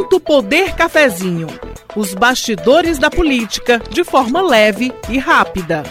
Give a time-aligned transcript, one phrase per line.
[0.00, 1.46] Ponto Poder Cafezinho.
[1.94, 5.82] Os bastidores da política de forma leve e rápida.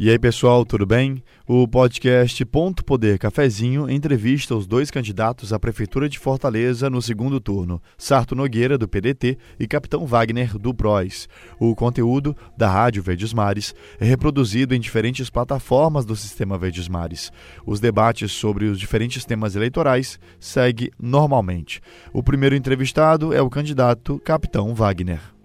[0.00, 1.20] E aí, pessoal, tudo bem?
[1.44, 7.40] O podcast Ponto Poder Cafezinho entrevista os dois candidatos à Prefeitura de Fortaleza no segundo
[7.40, 11.28] turno, Sarto Nogueira, do PDT, e Capitão Wagner, do PROS.
[11.58, 17.32] O conteúdo da Rádio Verdes Mares é reproduzido em diferentes plataformas do Sistema Verdes Mares.
[17.66, 21.80] Os debates sobre os diferentes temas eleitorais seguem normalmente.
[22.12, 25.37] O primeiro entrevistado é o candidato Capitão Wagner.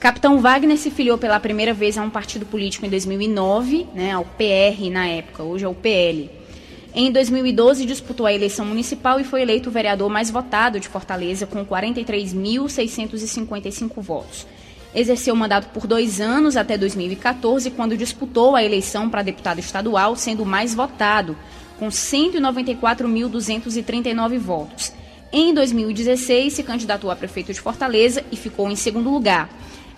[0.00, 4.24] Capitão Wagner se filiou pela primeira vez a um partido político em 2009, né, ao
[4.24, 6.30] PR na época, hoje é o PL.
[6.94, 11.46] Em 2012, disputou a eleição municipal e foi eleito o vereador mais votado de Fortaleza,
[11.46, 14.46] com 43.655 votos.
[14.94, 20.16] Exerceu o mandato por dois anos, até 2014, quando disputou a eleição para deputado estadual,
[20.16, 21.36] sendo o mais votado,
[21.78, 24.94] com 194.239 votos.
[25.30, 29.50] Em 2016, se candidatou a prefeito de Fortaleza e ficou em segundo lugar.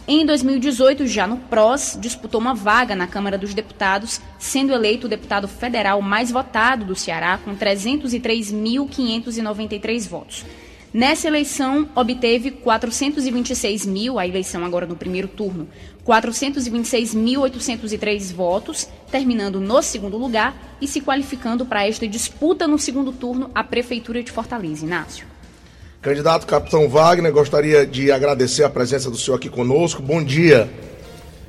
[0.06, 5.10] Em 2018, já no PROS, disputou uma vaga na Câmara dos Deputados, sendo eleito o
[5.10, 10.44] deputado federal mais votado do Ceará, com 303.593 votos.
[10.92, 15.68] Nessa eleição, obteve 426 mil, a eleição agora no primeiro turno,
[16.04, 23.52] 426.803 votos, terminando no segundo lugar e se qualificando para esta disputa no segundo turno
[23.54, 24.84] à Prefeitura de Fortaleza.
[24.84, 25.30] Inácio.
[26.02, 30.02] Candidato Capitão Wagner, gostaria de agradecer a presença do senhor aqui conosco.
[30.02, 30.68] Bom dia.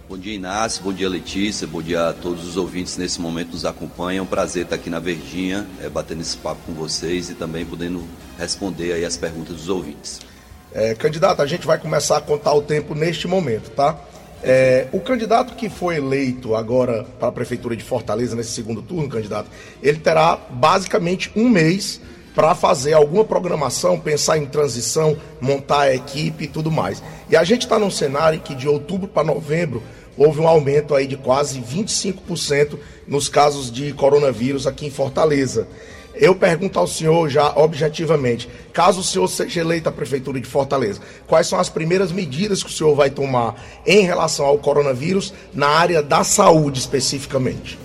[0.08, 0.84] Bom dia, Inácio.
[0.84, 1.66] Bom dia, Letícia.
[1.66, 4.20] Bom dia a todos os ouvintes nesse momento nos acompanham.
[4.20, 7.66] É um prazer estar aqui na Verdinha, é, batendo esse papo com vocês e também
[7.66, 8.04] podendo
[8.38, 10.22] responder aí as perguntas dos ouvintes.
[10.72, 14.00] É, candidato, a gente vai começar a contar o tempo neste momento, tá?
[14.44, 19.10] É, o candidato que foi eleito agora para a Prefeitura de Fortaleza nesse segundo turno,
[19.10, 19.50] candidato,
[19.82, 22.00] ele terá basicamente um mês
[22.36, 27.04] para fazer alguma programação, pensar em transição, montar a equipe e tudo mais.
[27.30, 29.84] E a gente está num cenário que de outubro para novembro
[30.18, 32.78] houve um aumento aí de quase 25%
[33.08, 35.68] nos casos de coronavírus aqui em Fortaleza.
[36.16, 41.02] Eu pergunto ao senhor já objetivamente, caso o senhor seja eleito à prefeitura de Fortaleza,
[41.26, 43.56] quais são as primeiras medidas que o senhor vai tomar
[43.86, 47.80] em relação ao coronavírus na área da saúde especificamente?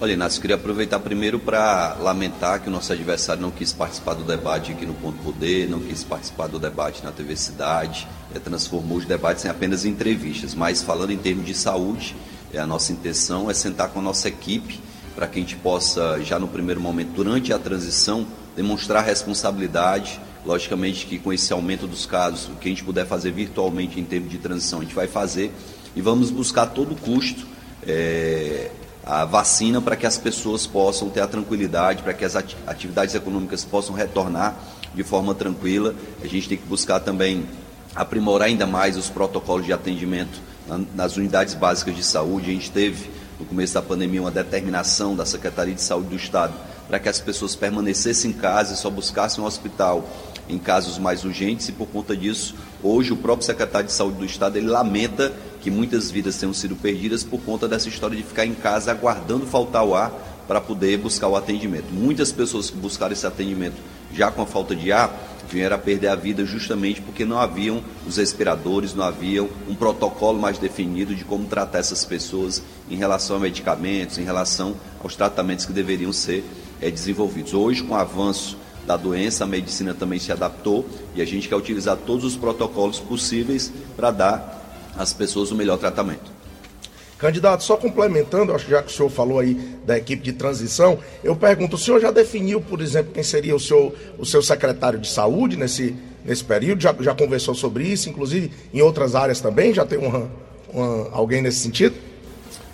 [0.00, 4.24] Olha, Inácio, queria aproveitar primeiro para lamentar que o nosso adversário não quis participar do
[4.24, 8.98] debate aqui no Ponto Poder, não quis participar do debate na TV Cidade, é, transformou
[8.98, 10.52] os debates em apenas entrevistas.
[10.52, 12.16] Mas falando em termos de saúde,
[12.52, 14.80] é, a nossa intenção é sentar com a nossa equipe
[15.14, 20.20] para que a gente possa, já no primeiro momento, durante a transição, demonstrar responsabilidade.
[20.44, 24.04] Logicamente que com esse aumento dos casos, o que a gente puder fazer virtualmente em
[24.04, 25.52] termos de transição, a gente vai fazer
[25.94, 27.46] e vamos buscar todo custo
[27.86, 28.70] é,
[29.06, 33.64] a vacina para que as pessoas possam ter a tranquilidade, para que as atividades econômicas
[33.64, 34.56] possam retornar
[34.94, 35.94] de forma tranquila.
[36.22, 37.46] A gente tem que buscar também
[37.94, 40.40] aprimorar ainda mais os protocolos de atendimento
[40.94, 42.50] nas unidades básicas de saúde.
[42.50, 46.54] A gente teve, no começo da pandemia, uma determinação da Secretaria de Saúde do Estado
[46.88, 50.06] para que as pessoas permanecessem em casa e só buscassem um hospital
[50.48, 54.24] em casos mais urgentes e por conta disso, hoje o próprio secretário de Saúde do
[54.24, 55.32] Estado ele lamenta
[55.64, 59.46] que muitas vidas tenham sido perdidas por conta dessa história de ficar em casa aguardando
[59.46, 60.12] faltar o ar
[60.46, 61.86] para poder buscar o atendimento.
[61.90, 63.76] Muitas pessoas que buscaram esse atendimento
[64.12, 65.10] já com a falta de ar
[65.48, 70.38] vieram a perder a vida justamente porque não haviam os respiradores, não havia um protocolo
[70.38, 75.64] mais definido de como tratar essas pessoas em relação a medicamentos, em relação aos tratamentos
[75.64, 76.44] que deveriam ser
[76.78, 77.54] é, desenvolvidos.
[77.54, 81.56] Hoje, com o avanço da doença, a medicina também se adaptou e a gente quer
[81.56, 84.63] utilizar todos os protocolos possíveis para dar
[84.96, 86.32] às pessoas o melhor tratamento.
[87.18, 89.54] Candidato, só complementando, acho que já que o senhor falou aí
[89.86, 93.60] da equipe de transição, eu pergunto, o senhor já definiu, por exemplo, quem seria o
[93.60, 95.94] seu, o seu secretário de saúde nesse,
[96.24, 96.82] nesse período?
[96.82, 99.72] Já, já conversou sobre isso, inclusive em outras áreas também?
[99.72, 100.28] Já tem uma,
[100.72, 101.94] uma, alguém nesse sentido?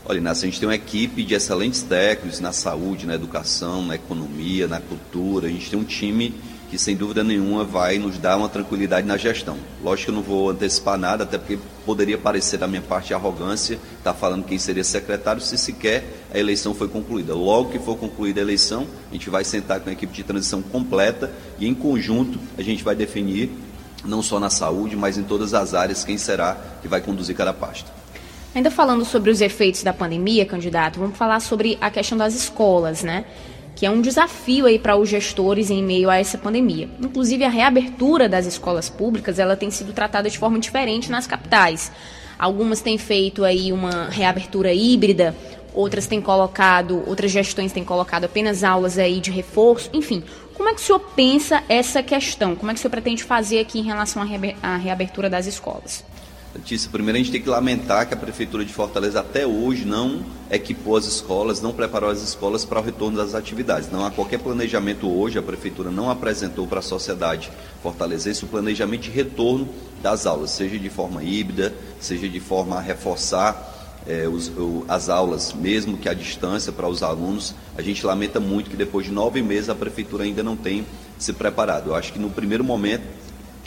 [0.07, 3.95] Olha, Inácio, a gente tem uma equipe de excelentes técnicos na saúde, na educação, na
[3.95, 5.47] economia, na cultura.
[5.47, 6.35] A gente tem um time
[6.71, 9.57] que, sem dúvida nenhuma, vai nos dar uma tranquilidade na gestão.
[9.83, 13.75] Lógico que eu não vou antecipar nada, até porque poderia parecer da minha parte arrogância
[13.75, 17.35] estar tá falando quem seria secretário se sequer a eleição foi concluída.
[17.35, 20.63] Logo que for concluída a eleição, a gente vai sentar com a equipe de transição
[20.63, 23.51] completa e, em conjunto, a gente vai definir,
[24.05, 27.53] não só na saúde, mas em todas as áreas, quem será que vai conduzir cada
[27.53, 27.91] pasta.
[28.55, 33.03] Ainda falando sobre os efeitos da pandemia, candidato, vamos falar sobre a questão das escolas,
[33.03, 33.25] né?
[33.81, 36.87] Que é um desafio aí para os gestores em meio a essa pandemia.
[37.01, 41.91] Inclusive a reabertura das escolas públicas, ela tem sido tratada de forma diferente nas capitais.
[42.39, 45.35] Algumas têm feito aí uma reabertura híbrida,
[45.73, 50.23] outras têm colocado, outras gestões têm colocado apenas aulas aí de reforço, enfim.
[50.53, 52.55] Como é que o senhor pensa essa questão?
[52.55, 54.23] Como é que o senhor pretende fazer aqui em relação
[54.63, 56.05] à reabertura das escolas?
[56.53, 60.25] Letícia, primeiro a gente tem que lamentar que a Prefeitura de Fortaleza até hoje não
[60.51, 63.89] equipou as escolas, não preparou as escolas para o retorno das atividades.
[63.89, 67.53] Não há qualquer planejamento hoje, a Prefeitura não apresentou para a sociedade
[67.85, 69.69] fortalezense o planejamento de retorno
[70.03, 75.09] das aulas, seja de forma híbrida, seja de forma a reforçar é, os, o, as
[75.09, 77.55] aulas, mesmo que à distância para os alunos.
[77.79, 80.85] A gente lamenta muito que depois de nove meses a Prefeitura ainda não tem
[81.17, 81.91] se preparado.
[81.91, 83.05] Eu acho que no primeiro momento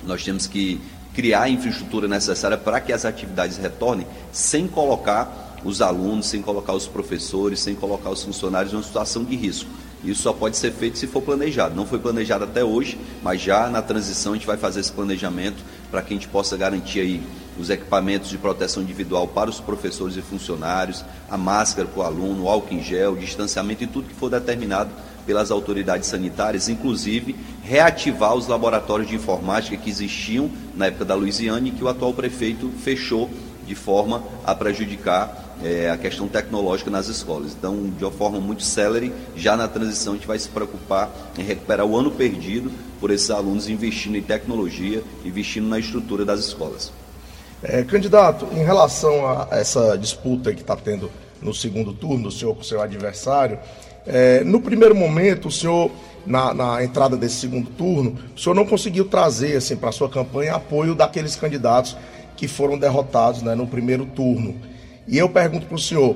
[0.05, 0.81] nós temos que
[1.13, 6.73] criar a infraestrutura necessária para que as atividades retornem, sem colocar os alunos, sem colocar
[6.73, 9.69] os professores, sem colocar os funcionários em uma situação de risco.
[10.03, 11.75] Isso só pode ser feito se for planejado.
[11.75, 15.63] Não foi planejado até hoje, mas já na transição a gente vai fazer esse planejamento
[15.89, 17.23] para que a gente possa garantir aí
[17.57, 22.43] os equipamentos de proteção individual para os professores e funcionários, a máscara para o aluno,
[22.43, 24.89] o álcool em gel, o distanciamento e tudo que for determinado
[25.25, 31.69] pelas autoridades sanitárias, inclusive reativar os laboratórios de informática que existiam na época da Luiziane
[31.69, 33.29] e que o atual prefeito fechou
[33.65, 37.53] de forma a prejudicar é, a questão tecnológica nas escolas.
[37.57, 41.43] Então, de uma forma muito célere, já na transição a gente vai se preocupar em
[41.43, 46.91] recuperar o ano perdido por esses alunos investindo em tecnologia, investindo na estrutura das escolas.
[47.61, 51.09] É, candidato, em relação a essa disputa que está tendo
[51.41, 53.59] no segundo turno, o senhor com o seu adversário,
[54.05, 55.91] é, no primeiro momento, o senhor,
[56.25, 60.09] na, na, entrada desse segundo turno, o senhor não conseguiu trazer assim, para a sua
[60.09, 61.95] campanha apoio daqueles candidatos
[62.35, 64.55] que foram derrotados né, no primeiro turno.
[65.07, 66.15] E eu pergunto para o senhor,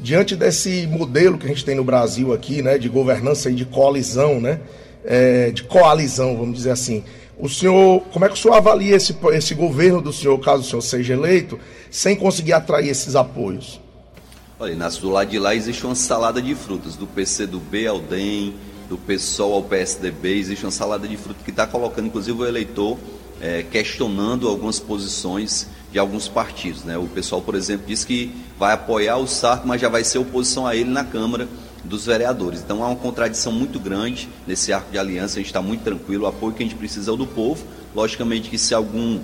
[0.00, 3.64] diante desse modelo que a gente tem no Brasil aqui, né, de governança e de
[3.64, 4.60] coalizão, né,
[5.04, 7.04] é, de coalizão, vamos dizer assim,
[7.38, 10.64] o senhor, como é que o senhor avalia esse, esse governo do senhor, caso o
[10.64, 11.58] senhor seja eleito,
[11.90, 13.80] sem conseguir atrair esses apoios?
[14.58, 17.86] Olha, Inácio, do lado de lá existe uma salada de frutas, do PC do B
[17.86, 18.54] ao DEM,
[18.88, 22.96] do PSOL ao PSDB, existe uma salada de frutas que está colocando, inclusive, o eleitor
[23.38, 26.84] é, questionando algumas posições de alguns partidos.
[26.84, 26.96] Né?
[26.96, 30.66] O pessoal, por exemplo, diz que vai apoiar o Sarto, mas já vai ser oposição
[30.66, 31.46] a ele na Câmara
[31.84, 32.62] dos vereadores.
[32.62, 36.24] Então há uma contradição muito grande nesse arco de aliança, a gente está muito tranquilo,
[36.24, 37.62] o apoio que a gente precisa é o do povo.
[37.94, 39.20] Logicamente que se algum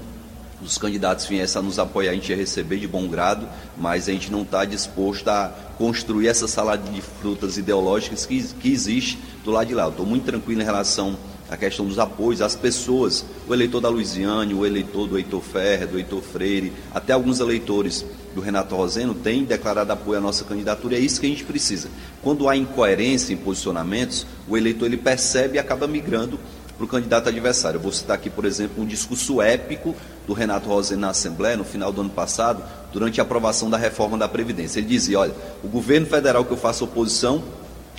[0.63, 4.13] dos candidatos viesse a nos apoiar, a gente ia receber de bom grado, mas a
[4.13, 9.51] gente não está disposto a construir essa salada de frutas ideológicas que, que existe do
[9.51, 9.89] lado de lá.
[9.89, 11.19] Estou muito tranquilo em relação
[11.53, 15.85] a questão dos apoios às pessoas, o eleitor da Luiziane, o eleitor do Heitor Ferre,
[15.85, 20.97] do Heitor Freire, até alguns eleitores do Renato Roseno têm declarado apoio à nossa candidatura,
[20.97, 21.91] é isso que a gente precisa.
[22.23, 26.41] Quando há incoerência em posicionamentos, o eleitor ele percebe e acaba migrando
[26.77, 27.79] para o candidato adversário.
[27.79, 29.95] Eu vou citar aqui, por exemplo, um discurso épico
[30.27, 34.17] do Renato Roseno na Assembleia, no final do ano passado, durante a aprovação da reforma
[34.17, 34.79] da Previdência.
[34.79, 37.43] Ele dizia, olha, o governo federal que eu faço oposição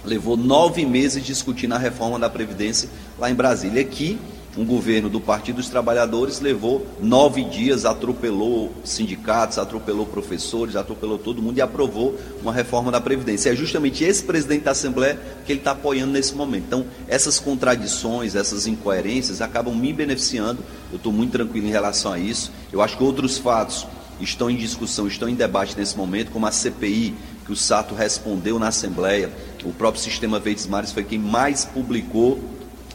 [0.05, 3.81] levou nove meses discutindo a reforma da Previdência lá em Brasília.
[3.81, 4.19] Aqui,
[4.55, 11.41] um governo do Partido dos Trabalhadores levou nove dias, atropelou sindicatos, atropelou professores, atropelou todo
[11.41, 13.49] mundo e aprovou uma reforma da Previdência.
[13.49, 16.65] É justamente esse presidente da Assembleia que ele está apoiando nesse momento.
[16.67, 20.59] Então, essas contradições, essas incoerências acabam me beneficiando.
[20.91, 22.51] Eu estou muito tranquilo em relação a isso.
[22.71, 23.87] Eu acho que outros fatos
[24.19, 27.15] estão em discussão, estão em debate nesse momento, como a CPI,
[27.45, 29.31] que o Sato respondeu na Assembleia.
[29.63, 32.39] O próprio Sistema Verdes Mares foi quem mais publicou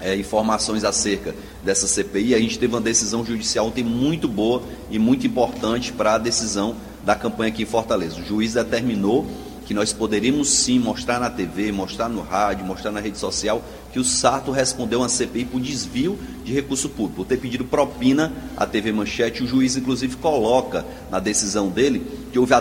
[0.00, 2.34] é, informações acerca dessa CPI.
[2.34, 6.76] A gente teve uma decisão judicial ontem muito boa e muito importante para a decisão
[7.04, 8.20] da campanha aqui em Fortaleza.
[8.20, 9.26] O juiz determinou
[9.68, 13.62] que nós poderíamos sim mostrar na TV, mostrar no rádio, mostrar na rede social
[13.92, 18.32] que o Sarto respondeu a CPI por desvio de recurso público, por ter pedido propina
[18.56, 19.42] à TV Manchete.
[19.42, 22.54] O juiz, inclusive, coloca na decisão dele que houve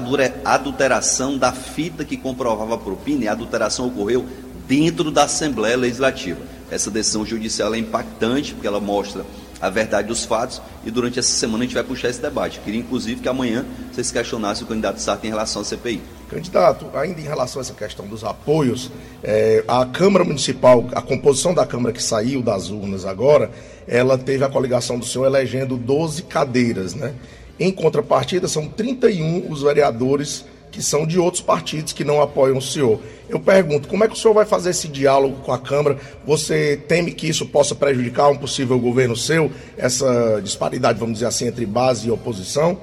[0.43, 4.25] adulteração da fita que comprovava a propina e a adulteração ocorreu
[4.67, 6.39] dentro da Assembleia Legislativa.
[6.69, 9.25] Essa decisão judicial é impactante porque ela mostra
[9.59, 12.59] a verdade dos fatos e durante essa semana a gente vai puxar esse debate.
[12.59, 16.01] queria inclusive que amanhã vocês questionassem o candidato Sarto em relação à CPI.
[16.29, 18.91] Candidato, ainda em relação a essa questão dos apoios,
[19.23, 23.49] é, a Câmara Municipal, a composição da Câmara que saiu das urnas agora,
[23.87, 27.13] ela teve a coligação do senhor elegendo 12 cadeiras, né?
[27.59, 30.45] Em contrapartida, são 31 os vereadores
[30.77, 32.99] que são de outros partidos que não apoiam o senhor.
[33.27, 35.97] Eu pergunto, como é que o senhor vai fazer esse diálogo com a Câmara?
[36.23, 41.47] Você teme que isso possa prejudicar um possível governo seu, essa disparidade, vamos dizer assim,
[41.47, 42.79] entre base e oposição?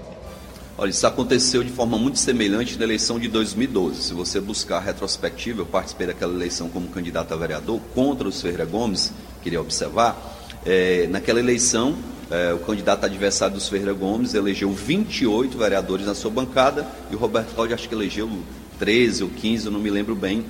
[0.77, 4.03] Olha, isso aconteceu de forma muito semelhante na eleição de 2012.
[4.03, 8.43] Se você buscar a retrospectiva, eu participei daquela eleição como candidato a vereador contra os
[8.43, 10.51] Ferreira Gomes, queria observar.
[10.67, 11.95] É, naquela eleição,
[12.31, 17.19] é, o candidato adversário dos Ferreira Gomes elegeu 28 vereadores na sua bancada e o
[17.19, 18.31] Roberto Cláudio acho que elegeu
[18.79, 20.45] 13 ou 15, eu não me lembro bem,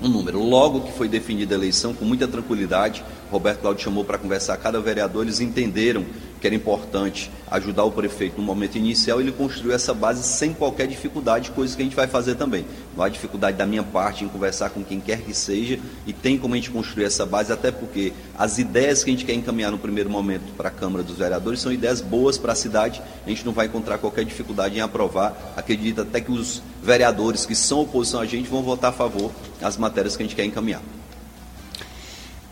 [0.00, 0.42] um número.
[0.42, 4.80] Logo que foi definida a eleição, com muita tranquilidade, Roberto Cláudio chamou para conversar cada
[4.80, 6.04] vereador, eles entenderam
[6.42, 10.88] que era importante ajudar o prefeito no momento inicial, ele construiu essa base sem qualquer
[10.88, 12.66] dificuldade, coisa que a gente vai fazer também.
[12.96, 16.36] Não há dificuldade da minha parte em conversar com quem quer que seja e tem
[16.36, 19.70] como a gente construir essa base, até porque as ideias que a gente quer encaminhar
[19.70, 23.28] no primeiro momento para a Câmara dos Vereadores são ideias boas para a cidade, a
[23.28, 25.54] gente não vai encontrar qualquer dificuldade em aprovar.
[25.56, 29.30] Acredito até que os vereadores que são oposição a gente vão votar a favor
[29.60, 30.82] das matérias que a gente quer encaminhar.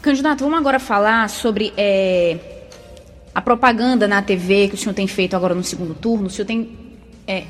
[0.01, 2.50] Candidato, vamos agora falar sobre é,
[3.35, 6.27] a propaganda na TV que o senhor tem feito agora no segundo turno.
[6.27, 6.77] O senhor tem
[7.27, 7.45] é,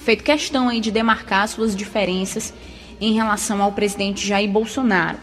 [0.00, 2.52] feito questão aí de demarcar suas diferenças
[3.00, 5.18] em relação ao presidente Jair Bolsonaro.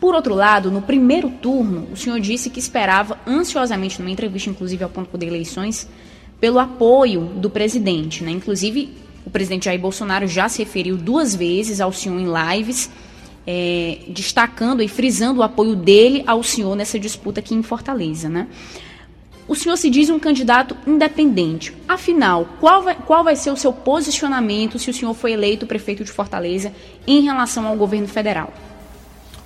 [0.00, 4.84] Por outro lado, no primeiro turno, o senhor disse que esperava ansiosamente, numa entrevista, inclusive
[4.84, 5.88] ao Ponto Poder Eleições,
[6.40, 8.22] pelo apoio do presidente.
[8.22, 8.32] Né?
[8.32, 8.92] Inclusive,
[9.24, 12.90] o presidente Jair Bolsonaro já se referiu duas vezes ao senhor em lives
[13.46, 18.48] é, destacando e frisando o apoio dele ao senhor nessa disputa aqui em Fortaleza, né?
[19.46, 21.76] O senhor se diz um candidato independente.
[21.86, 26.02] Afinal, qual vai, qual vai ser o seu posicionamento se o senhor for eleito prefeito
[26.02, 26.72] de Fortaleza
[27.06, 28.52] em relação ao governo federal?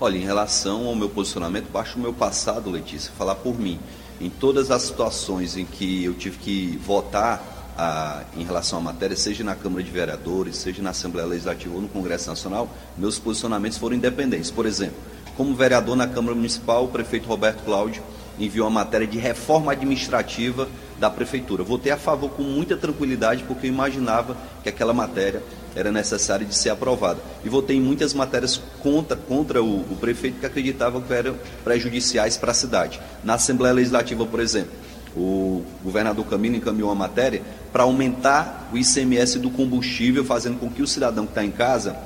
[0.01, 3.81] Olha, em relação ao meu posicionamento, baixo o meu passado, Letícia, falar por mim.
[4.21, 9.17] Em todas as situações em que eu tive que votar a, em relação à matéria,
[9.17, 13.79] seja na Câmara de Vereadores, seja na Assembleia Legislativa ou no Congresso Nacional, meus posicionamentos
[13.79, 14.53] foram independentes.
[14.53, 14.97] Por exemplo,
[15.37, 18.03] como vereador na Câmara Municipal, o prefeito Roberto Cláudio
[18.39, 20.69] enviou a matéria de reforma administrativa
[20.99, 21.63] da Prefeitura.
[21.63, 25.43] Votei a favor com muita tranquilidade, porque eu imaginava que aquela matéria
[25.75, 27.21] era necessária de ser aprovada.
[27.45, 32.37] E votei em muitas matérias contra, contra o, o prefeito que acreditava que eram prejudiciais
[32.37, 33.01] para a cidade.
[33.23, 34.73] Na Assembleia Legislativa, por exemplo,
[35.17, 37.43] o governador Camilo encaminhou uma matéria
[37.73, 41.97] para aumentar o ICMS do combustível, fazendo com que o cidadão que está em casa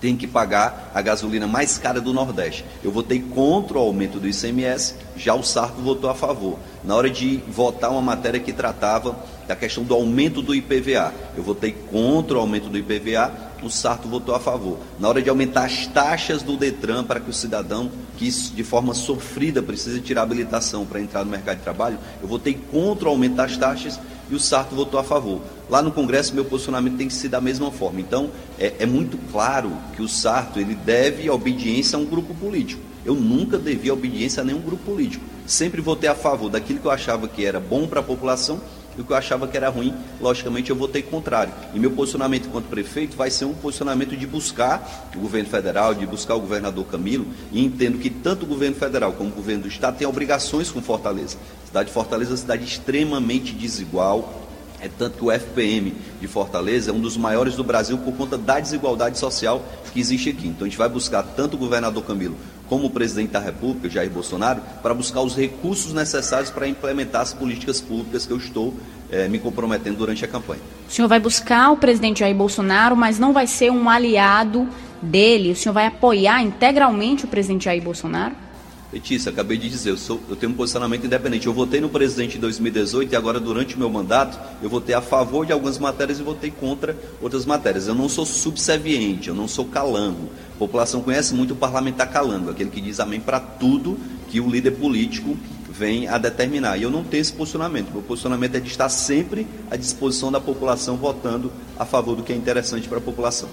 [0.00, 2.64] tenha que pagar a gasolina mais cara do Nordeste.
[2.82, 6.58] Eu votei contra o aumento do ICMS, já o Sarto votou a favor.
[6.84, 11.42] Na hora de votar uma matéria que tratava da questão do aumento do IPVA, eu
[11.42, 14.78] votei contra o aumento do IPVA, o Sarto votou a favor.
[14.98, 18.94] Na hora de aumentar as taxas do Detran para que o cidadão que de forma
[18.94, 23.34] sofrida precisa tirar habilitação para entrar no mercado de trabalho, eu votei contra o aumento
[23.34, 23.98] das taxas
[24.30, 25.40] e o Sarto votou a favor.
[25.68, 28.00] Lá no Congresso, meu posicionamento tem que ser da mesma forma.
[28.00, 32.82] Então, é, é muito claro que o Sarto ele deve obediência a um grupo político.
[33.04, 35.24] Eu nunca devi obediência a nenhum grupo político.
[35.46, 38.60] Sempre votei a favor daquilo que eu achava que era bom para a população
[38.98, 41.54] e o que eu achava que era ruim, logicamente eu votei contrário.
[41.72, 46.04] E meu posicionamento enquanto prefeito vai ser um posicionamento de buscar o governo federal, de
[46.04, 49.68] buscar o governador Camilo, e entendo que tanto o governo federal como o governo do
[49.68, 51.38] estado têm obrigações com Fortaleza.
[51.68, 54.42] Cidade de Fortaleza é uma cidade extremamente desigual,
[54.80, 58.38] é tanto que o FPM de Fortaleza é um dos maiores do Brasil por conta
[58.38, 60.48] da desigualdade social que existe aqui.
[60.48, 62.36] Então a gente vai buscar tanto o governador Camilo
[62.70, 67.34] como o presidente da República, Jair Bolsonaro, para buscar os recursos necessários para implementar as
[67.34, 68.72] políticas públicas que eu estou
[69.10, 70.62] é, me comprometendo durante a campanha.
[70.88, 74.66] O senhor vai buscar o presidente Jair Bolsonaro, mas não vai ser um aliado
[75.02, 75.52] dele?
[75.52, 78.47] O senhor vai apoiar integralmente o presidente Jair Bolsonaro?
[78.90, 81.46] Letícia, acabei de dizer, eu, sou, eu, tenho um posicionamento independente.
[81.46, 85.02] Eu votei no presidente em 2018 e agora, durante o meu mandato, eu votei a
[85.02, 87.86] favor de algumas matérias e votei contra outras matérias.
[87.86, 90.30] Eu não sou subserviente, eu não sou calango.
[90.54, 94.48] A população conhece muito o parlamentar calango, aquele que diz amém para tudo que o
[94.48, 95.36] líder político
[95.68, 96.78] vem a determinar.
[96.78, 97.92] E eu não tenho esse posicionamento.
[97.92, 102.32] Meu posicionamento é de estar sempre à disposição da população, votando a favor do que
[102.32, 103.50] é interessante para a população.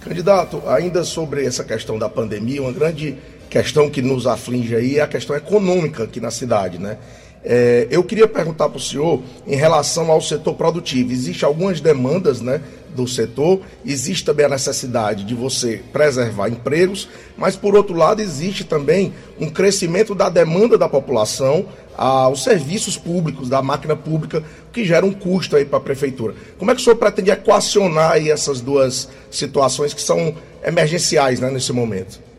[0.00, 3.16] Candidato, ainda sobre essa questão da pandemia, uma grande
[3.52, 6.96] questão que nos aflige aí é a questão econômica aqui na cidade, né?
[7.44, 11.12] É, eu queria perguntar para o senhor em relação ao setor produtivo.
[11.12, 12.62] Existem algumas demandas né,
[12.94, 18.64] do setor, existe também a necessidade de você preservar empregos, mas por outro lado existe
[18.64, 24.42] também um crescimento da demanda da população aos serviços públicos, da máquina pública,
[24.72, 26.34] que gera um custo aí para a prefeitura.
[26.58, 31.72] Como é que o senhor pretende equacionar essas duas situações que são emergenciais né, nesse
[31.72, 32.31] momento?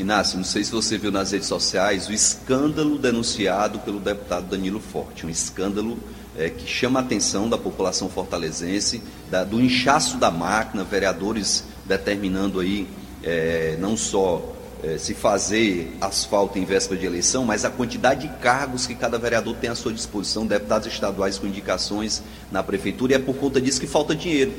[0.00, 4.80] Inácio, não sei se você viu nas redes sociais o escândalo denunciado pelo deputado Danilo
[4.80, 5.98] Forte, um escândalo
[6.36, 12.60] é, que chama a atenção da população fortalezense, da, do inchaço da máquina, vereadores determinando
[12.60, 12.88] aí
[13.22, 18.34] é, não só é, se fazer asfalto em véspera de eleição, mas a quantidade de
[18.38, 23.16] cargos que cada vereador tem à sua disposição, deputados estaduais com indicações na prefeitura, e
[23.16, 24.52] é por conta disso que falta dinheiro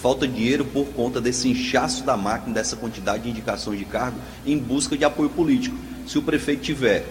[0.00, 4.58] falta dinheiro por conta desse inchaço da máquina, dessa quantidade de indicações de cargo, em
[4.58, 5.76] busca de apoio político.
[6.06, 7.04] Se o prefeito tiver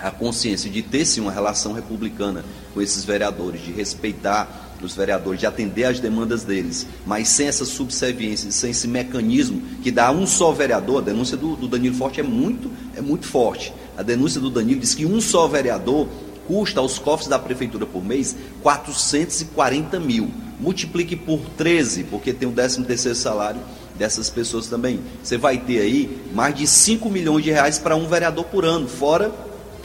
[0.00, 5.40] a consciência de ter sim uma relação republicana com esses vereadores, de respeitar os vereadores
[5.40, 10.26] de atender às demandas deles, mas sem essa subserviência, sem esse mecanismo que dá um
[10.26, 13.72] só vereador, a denúncia do, do Danilo Forte é muito, é muito forte.
[13.96, 16.06] A denúncia do Danilo diz que um só vereador
[16.46, 20.30] custa aos cofres da prefeitura por mês 440 mil.
[20.60, 23.60] Multiplique por 13, porque tem o 13 terceiro salário
[23.96, 25.00] dessas pessoas também.
[25.22, 28.88] Você vai ter aí mais de 5 milhões de reais para um vereador por ano,
[28.88, 29.32] fora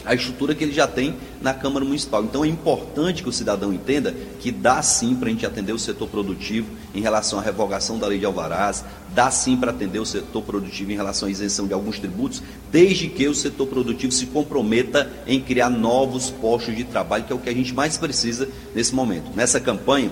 [0.06, 2.24] a estrutura que ele já tem na Câmara Municipal.
[2.24, 5.80] Então é importante que o cidadão entenda que dá sim para a gente atender o
[5.80, 10.06] setor produtivo em relação à revogação da lei de alvarás, dá sim para atender o
[10.06, 14.26] setor produtivo em relação à isenção de alguns tributos, desde que o setor produtivo se
[14.28, 18.50] comprometa em criar novos postos de trabalho, que é o que a gente mais precisa
[18.74, 19.32] nesse momento.
[19.36, 20.12] Nessa campanha,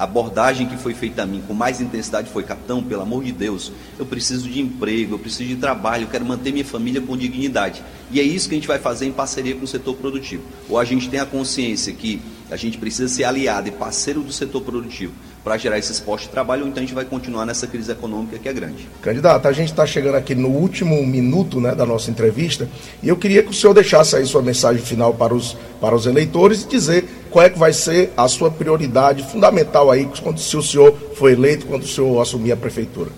[0.00, 3.32] a abordagem que foi feita a mim com mais intensidade foi: capitão, pelo amor de
[3.32, 7.14] Deus, eu preciso de emprego, eu preciso de trabalho, eu quero manter minha família com
[7.14, 7.82] dignidade.
[8.10, 10.42] E é isso que a gente vai fazer em parceria com o setor produtivo.
[10.70, 12.18] Ou a gente tem a consciência que
[12.50, 15.12] a gente precisa ser aliado e parceiro do setor produtivo
[15.42, 18.38] para gerar esses postos de trabalho, ou então a gente vai continuar nessa crise econômica
[18.38, 18.88] que é grande.
[19.00, 22.68] Candidato, a gente está chegando aqui no último minuto né, da nossa entrevista
[23.02, 26.06] e eu queria que o senhor deixasse aí sua mensagem final para os, para os
[26.06, 30.56] eleitores e dizer qual é que vai ser a sua prioridade fundamental aí quando se
[30.56, 33.10] o senhor for eleito, quando o senhor assumir a prefeitura.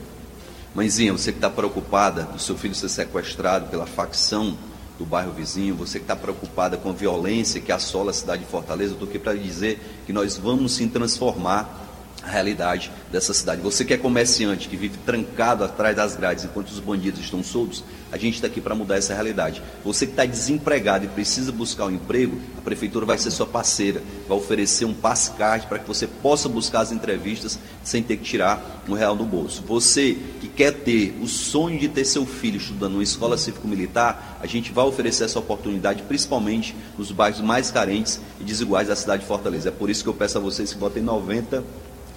[0.75, 4.57] Mãezinha, você que está preocupada do seu filho ser sequestrado pela facção
[4.99, 8.51] do bairro vizinho, você que está preocupada com a violência que assola a cidade de
[8.51, 11.92] Fortaleza, eu estou aqui para dizer que nós vamos sim transformar
[12.23, 13.61] a realidade dessa cidade.
[13.61, 17.85] Você que é comerciante, que vive trancado atrás das grades enquanto os bandidos estão soltos,
[18.13, 19.63] a gente está aqui para mudar essa realidade.
[19.85, 24.03] Você que está desempregado e precisa buscar um emprego, a prefeitura vai ser sua parceira,
[24.29, 28.25] vai oferecer um passe card para que você possa buscar as entrevistas sem ter que
[28.25, 29.63] tirar um real do bolso.
[29.67, 34.47] Você que quer ter o sonho de ter seu filho estudando numa escola cívico-militar, a
[34.47, 39.29] gente vai oferecer essa oportunidade, principalmente nos bairros mais carentes e desiguais da cidade de
[39.29, 39.69] Fortaleza.
[39.71, 41.65] É por isso que eu peço a vocês que votem 90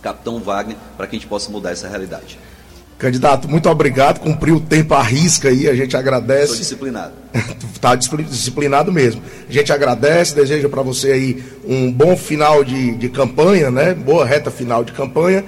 [0.05, 2.37] Capitão Wagner, para que a gente possa mudar essa realidade.
[2.99, 4.19] Candidato, muito obrigado.
[4.19, 6.43] Cumpriu o tempo à risca aí, a gente agradece.
[6.43, 7.13] Estou disciplinado.
[7.73, 9.21] Está disciplinado mesmo.
[9.49, 13.95] A gente agradece, deseja para você aí um bom final de, de campanha, né?
[13.95, 15.43] Boa reta final de campanha.